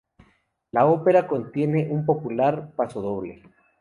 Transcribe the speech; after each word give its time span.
La 0.71 0.87
ópera 0.87 1.27
contiene 1.27 1.87
un 1.91 2.07
popular 2.07 2.71
pasodoble. 2.75 3.43